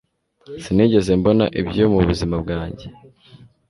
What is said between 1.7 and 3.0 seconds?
mubuzima bwanjye